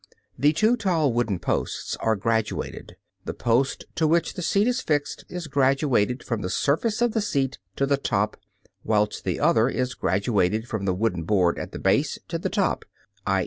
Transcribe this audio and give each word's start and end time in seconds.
The 0.35 0.51
two 0.51 0.77
tall 0.77 1.13
wooden 1.13 1.37
posts 1.37 1.95
are 1.97 2.15
graduated. 2.15 2.95
The 3.25 3.35
post 3.35 3.85
to 3.93 4.07
which 4.07 4.33
the 4.33 4.41
seat 4.41 4.67
is 4.67 4.81
fixed 4.81 5.25
is 5.29 5.45
graduated 5.45 6.23
from 6.23 6.41
the 6.41 6.49
surface 6.49 7.03
of 7.03 7.11
the 7.11 7.21
seat 7.21 7.59
to 7.75 7.85
the 7.85 7.97
top, 7.97 8.35
whilst 8.83 9.25
the 9.25 9.39
other 9.39 9.69
is 9.69 9.93
graduated 9.93 10.67
from 10.67 10.85
the 10.85 10.95
wooden 10.95 11.21
board 11.21 11.59
at 11.59 11.71
the 11.71 11.77
base 11.77 12.17
to 12.29 12.39
the 12.39 12.49
top, 12.49 12.83
_i. 13.27 13.39